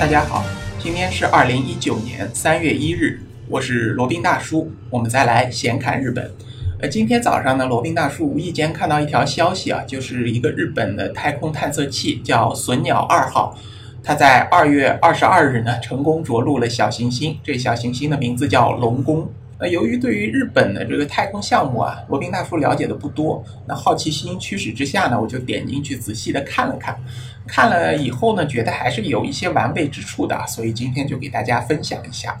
[0.00, 0.42] 大家好，
[0.78, 6.32] 今天是二零一九年三月一日，我是罗宾大叔，我们再来闲侃日本。
[6.80, 13.54] 呃，今天早上呢，罗宾大叔无意间看到一条消息啊，就是一个日本的太空探测器叫隼鸟二号，
[14.02, 19.30] 它在二月二十二日呢成功着陆了小行星，这小行星的名字叫龙宫。
[19.60, 26.98] 那由于对于日本的这个太空项目啊，罗宾大叔了解的不多，那好奇心驱使之下呢，我就点进去仔细的看了看，
[27.46, 32.40] 看了以后呢，觉得还是有一些完备之处的，所以今天就给大家分享一下。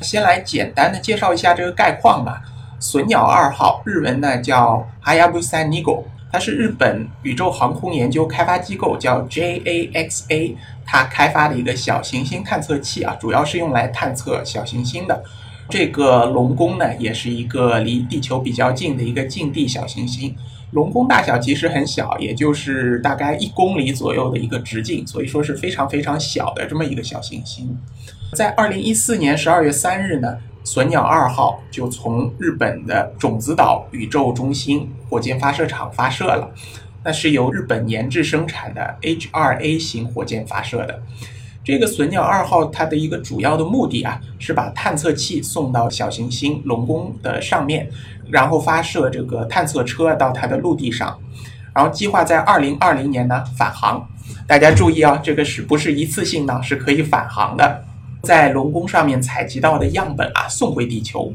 [0.00, 2.42] 先来简单的介绍一下这个概况吧。
[2.80, 15.22] 隼鸟二号，日文呢叫 Hayabusa Nigo，它是日本宇宙航空研究开发机构叫 JAXA，它开发的一个小行星探测器啊，主要是用来探测小行星的。
[15.68, 20.34] 这个龙宫呢，也是一个离地球比较近的一个近地小行星。
[20.72, 27.76] 龙宫大小其实很小，也就是大概一公里左右的一个直径，所以说是非常非常小的这么一个小行星。
[28.34, 36.52] 在二零一四年十二月三日呢，隼鸟二号就从日本的种子岛宇宙中心火箭发射场发射了，
[37.04, 41.00] 那是由日本研制生产的 H2A 型火箭发射的。
[41.66, 47.90] 这个隼鸟二号，它的一个主要的目的啊，是把探测器送到小行星龙宫的上面，
[48.30, 51.18] 然后发射这个探测车到它的陆地上，
[51.74, 54.08] 然后计划在二零二零年呢返航。
[54.46, 56.62] 大家注意啊，这个是不是一次性呢？
[56.62, 57.82] 是可以返航的，
[58.22, 61.34] 在龙宫上面采集到的样本啊送回地球。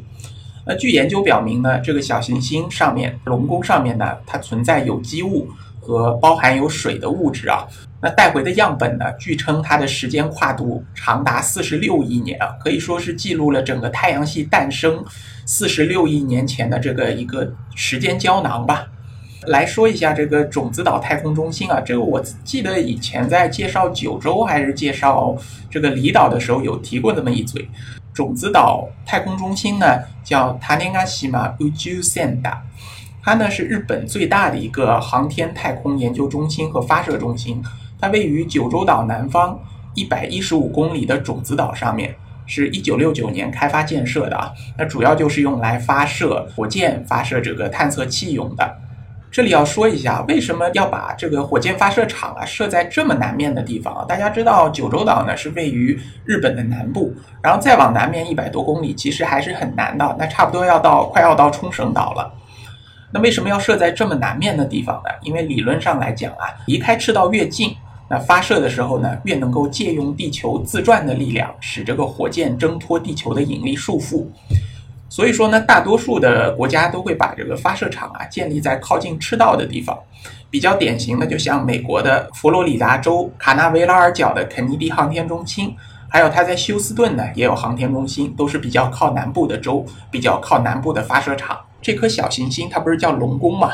[0.66, 5.49] 那据研究表明呢，这个小行星上面龙宫上面呢，它存在有机物
[5.81, 7.67] 和包含有水的物质啊。
[8.03, 9.11] 那带回的样本呢？
[9.19, 15.03] 据称它的时间跨度长达四十六亿年啊，可以说是记录了整个太阳系诞生
[15.45, 18.88] 四十六亿年前的这个一个时间胶囊吧。
[19.47, 25.35] 来说一下这个种子岛太空中心啊，这个我记得以前在介绍九州还是介绍
[25.69, 27.67] 这个离岛的时候有提过那么一嘴。
[28.13, 29.85] 种子岛太空中心呢
[30.23, 32.57] 叫 Tanegashima Uju Center，
[33.23, 37.61] 它呢是日本最大的一个航天太空研究中心和发射中心。
[37.99, 39.59] 它位于九州岛南方
[39.93, 42.15] 一百一十五公里的种子岛上面，
[42.47, 44.51] 是一九六九年开发建设的啊。
[44.77, 48.77] 那主要就是用来发射火箭、发射这个探测器用的。
[49.31, 54.05] 这里要说一下，为什么要把这个火箭发射场啊设在这么南面的地方啊？
[54.05, 60.15] 大家知道九州岛呢是位于日本的南部，然后再往南面一百多公里，其实还是很难的。
[60.19, 62.33] 那差不多要到快要到冲绳岛了。
[63.13, 65.09] 那为什么要设在这么南面的地方呢？
[65.22, 67.75] 因为理论上来讲啊，离开赤道越近。
[68.09, 74.25] 那发射的时候呢，越能够借用地球自转的力量，使这个火箭挣脱地球的引力束缚。
[75.07, 79.97] 所以说呢，大多数的国家都会把这个发射场啊建立在靠近赤道的地方。
[80.50, 85.73] 比较典型的，就像美国的佛罗里达州卡纳维拉尔角的肯尼迪航天中心，
[86.09, 91.57] 还有它在休斯顿呢也有航天中心，都是比较靠南部的州，比较靠南部的发射场。
[91.81, 93.72] 这颗小行星它不是叫龙宫嘛？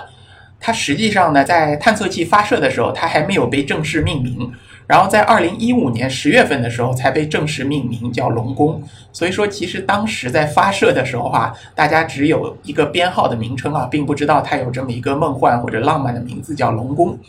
[0.60, 4.52] 它实际上呢，在探测器发射的时候，它还没有被正式命名。
[4.88, 8.82] 然后在二零一五年十月份的时候，才被正式命名叫龙宫。
[9.12, 17.20] 所以说，其实当时在发射的时候啊，大家只有一个编号的名称啊，并不知道它有这么一个梦幻或者浪漫的名字叫龙宫。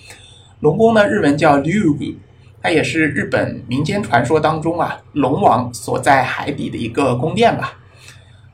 [0.60, 2.15] 龙宫呢，日文叫 Lug，
[2.62, 7.75] 它也是日本民间传说当中啊，龙王所在海底的一个宫殿吧。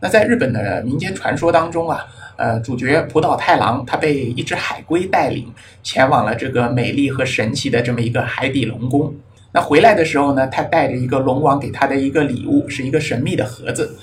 [0.04, 2.04] 那在日本的民间传说当中啊。
[2.37, 5.47] 呃，主角浦岛太郎他被一只海龟带领
[5.84, 9.14] 前往了这个美丽和神奇的这么一个海底龙宫。
[9.53, 13.97] 那回来的时候呢，他带着一个龙王给他的一个礼物，是一个神秘的盒子。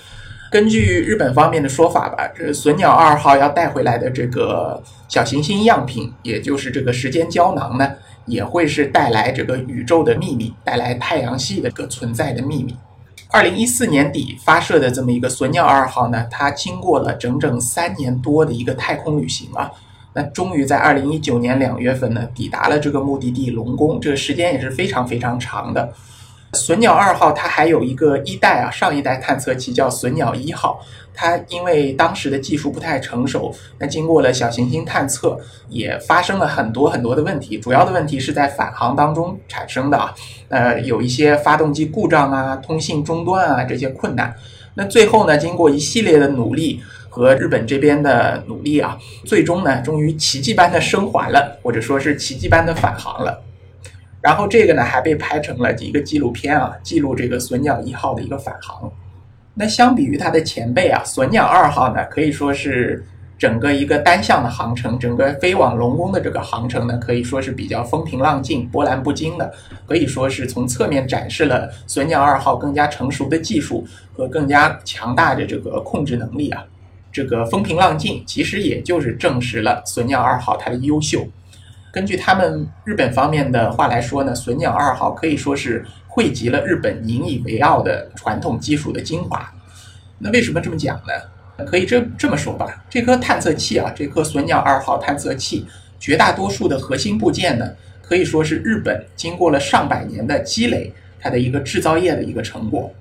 [0.50, 7.92] 根据日本方面的说法吧，这隼鸟二号要带回来的这个小行星样品，也就是这个时间胶囊呢，
[8.26, 12.74] 也会是带来这个宇宙的秘密，带来太阳系的个存在的秘密。
[13.34, 19.72] 二零一四年底发射的这么一个隼鸟二号呢，它经过了整整三年多的一个太空旅行啊，
[20.14, 25.94] 那终于在二零一九年两月份呢，抵达了这个目的地龙宫，这个时间也是非常非常长的。
[26.54, 30.82] 隼鸟二号它还有一个一代啊，上一代探测器叫隼鸟一号，
[31.14, 35.40] 它因为当时的技术不太成熟，那经过了小行星探测，
[35.70, 40.14] 也发生了很多很多的问题，主要的问题是在返航当中产生的啊，
[40.50, 44.36] 呃，有一些发动机故障啊，通信中断啊这些困难，
[44.74, 53.42] 那最后呢，经过一系列的努力和日本这边的努力啊，最终呢，终于奇迹般的生还了，或者说是奇迹般的返航了。
[54.22, 58.92] 然后这个呢还被拍成了一个纪录片啊，记录这个隼鸟一号的一个返航。
[59.54, 63.04] 那相比于它的前辈啊，隼鸟二号呢可以说是
[63.38, 69.52] 整个一个单向的航程，整个飞往龙宫的这个航程呢，可以说是比较风平浪静、波澜不惊的，
[69.88, 73.84] 可以说是从侧面展示了隼鸟二号更加成熟的技术
[74.14, 76.64] 和更加强大的这个控制能力啊。
[77.12, 81.28] 这个风平浪静，其实也就是证实了隼鸟二号它的优秀。
[81.92, 89.54] 根据他们日本方面的话来说呢，隼鸟二号可以说是汇集了日本引以为傲的传统技术的精华。
[90.18, 91.66] 那为什么这么讲呢？
[91.66, 95.68] 可以这这么说吧，这颗探测器啊，这颗隼鸟二号探测器，
[96.00, 97.70] 绝大多数的核心部件呢，
[98.02, 102.92] 可以说是日本经过了上百年的积累，它的一个制造业的一个成果。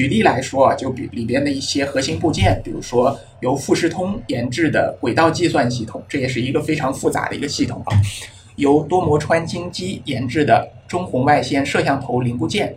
[0.00, 7.92] 举例来说啊，就比里边的一些核心部件，比如说由富士通研制的轨道计算系统，这也是一个非常复杂的一个系统啊；
[8.56, 12.74] 由多摩川金基研制的中红外线摄像头零部件，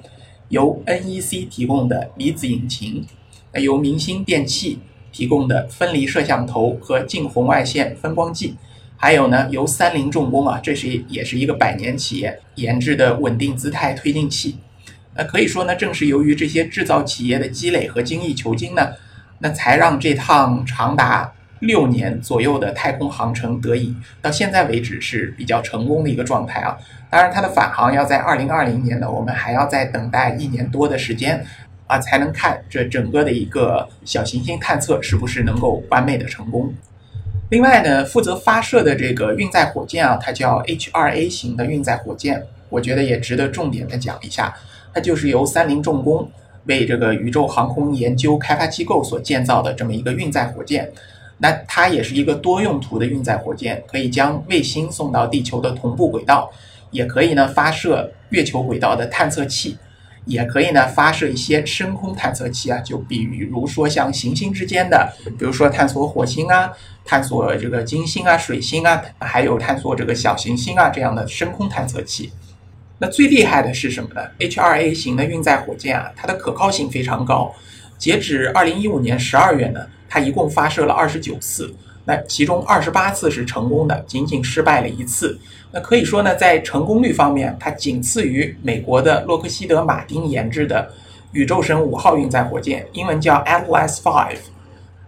[0.49, 3.05] 由 NEC 提供的离子引擎。
[3.53, 4.79] 由明星电器
[5.13, 8.55] 提供的分离摄像头和近红外线分光计，
[8.97, 14.57] 还有呢，由三菱重工啊，这是也是一个百年企业研制的稳定姿态推进器。
[15.15, 18.89] 那可以说呢，正是由于这些制造企业的积累和精益求精呢，
[19.39, 26.77] 那才让这趟长达六年左右的太空航程得以到现在为止是比较成功的一个状态啊。
[27.09, 31.45] 当然，它的返航要在二零二零年呢，我们还要再等待一年多的时间。
[31.85, 36.73] 啊，才能看这整个的一个小行星探测是不是能够完美的成功。
[37.49, 42.41] 另外呢，负责发射的这个运载火箭啊，它叫 H2A 型的运载火箭，
[42.73, 44.53] 我觉得也值得重点的讲一下。
[44.93, 46.29] 它就是由三菱重工
[46.65, 50.91] 为这个宇宙航空研究开发机构所建造的这么一个运载火箭。
[51.37, 56.51] 那它也是一个多用途的运载火箭，可以将卫星送到地球的同步轨道，
[56.91, 59.77] 也可以呢发射月球轨道的探测器。
[60.25, 66.71] 也可以呢，发射一些深空探测器啊，就比如说像行星之间的，比如说探索火星啊，
[67.03, 72.31] 探索这个金星啊、水星啊，还有探索这个小行星啊这样的深空探测器。
[72.99, 77.53] 那最厉害的是什么呢？H2A 型的运载火箭啊，它的可靠性非常高。
[77.97, 81.73] 截止2015年12月呢，它一共发射了29次。
[82.05, 85.39] 那其中二十八次是成功的，仅仅失败了一次。
[85.71, 90.91] 那可以说呢，在成功率方面，它仅次于美国的洛克希德马丁研制的
[91.31, 94.37] 宇宙神五号运载火箭，英文叫 Atlas Five。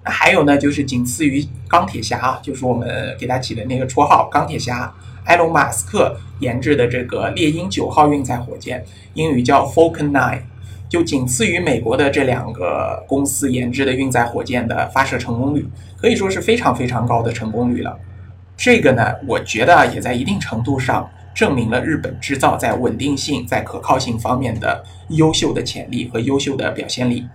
[0.03, 4.93] 还有呢，就是仅次于钢铁侠，就是我们给他起的那个绰号“钢铁侠”，
[5.25, 8.83] 埃隆·马斯克研制的这个猎鹰九号运载火箭，
[9.13, 10.41] 英语叫 Falcon Nine。
[10.87, 15.67] 就仅次于美国的这两个公司研制的运载火箭的发射成功率，
[15.97, 17.97] 可以说是非常非常高的成功率了。
[18.55, 27.25] 这个呢，我觉得也在一定程度上证明了日本制造在稳定性、在可靠性方面的优秀的潜力和优秀的表现力。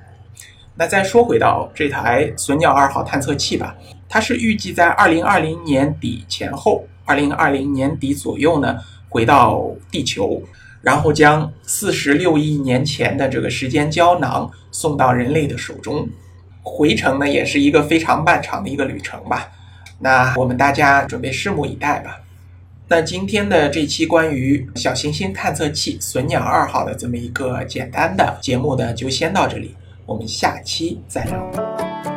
[0.76, 3.76] 那再说回到这台隼鸟二号探测器吧，
[4.08, 8.78] 它是预计在二零二零年底前后，二零二零年底左右呢
[9.08, 10.40] 回到地球。
[10.82, 16.08] 然后将四十六亿年前的这个时间胶囊送到人类的手中，
[16.62, 19.46] 回程呢也是一个非常漫长的一个旅程吧。
[19.98, 22.22] 那我们大家准备拭目以待吧。
[22.88, 29.74] 那今天的这期关于小行星探测器隼鸟二号的这么一个简单的节目呢，就先到这里，
[30.06, 32.09] 我们下期再聊。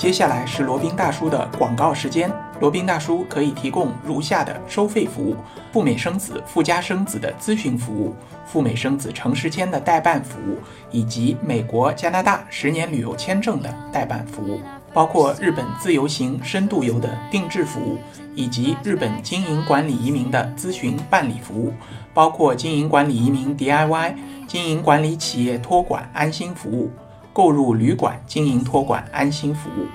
[0.00, 2.32] 接下来是罗宾大叔的广告时间。
[2.58, 5.36] 罗宾大叔可以提供如下的收费服务：
[5.74, 8.16] 赴美生子、附加生子的咨询服务，
[8.46, 10.56] 赴美生子城市签的代办服务，
[10.90, 14.62] 以及美国、加拿大十年旅游签证的代办服务，
[14.94, 17.98] 包括日本自由行、深度游的定制服务，
[18.34, 21.74] 以及日本经营管理移民的咨询办理服务，
[22.14, 24.14] 包括经营管理移民 DIY、
[24.46, 26.90] 经营管理企业托管安心服务、
[27.32, 29.86] 购入旅馆经营托管安心服务、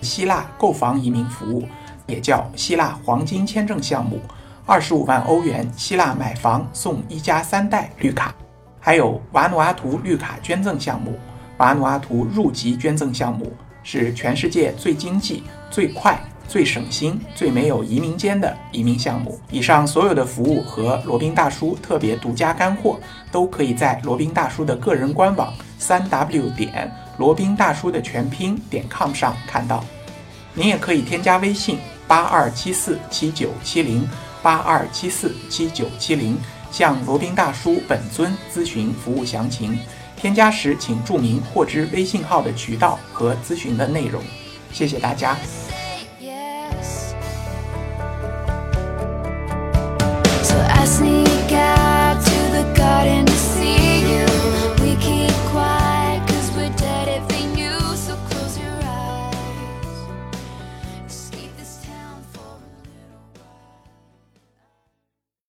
[0.00, 1.66] 希腊购房移民服务。
[2.06, 4.18] 也叫希腊黄金签证项目，
[4.64, 8.34] 二十五万欧元，希腊买房送一家三代绿卡，
[8.80, 11.18] 还有瓦努阿图绿卡捐赠项目，
[11.58, 13.52] 瓦努阿图入籍捐赠项目
[13.82, 16.18] 是全世界最经济、最快、
[16.48, 19.38] 最省心、最没有移民间的移民项目。
[19.50, 22.98] 以上所有的服务和罗宾大叔特别独家干货，
[23.30, 29.84] 都可以在罗宾大叔的个人官网三 w 点罗宾大叔的全拼点 com 上看到。
[30.54, 31.78] 您也可以添加微信。
[32.08, 34.08] 八二七四七九七零，
[34.42, 36.38] 八二七四七九七零，
[36.72, 39.78] 向罗宾大叔本尊咨询服务详情。
[40.16, 44.22] 添加时请注明获知微信号的渠道和咨询的内容。
[44.72, 45.36] 谢谢大家。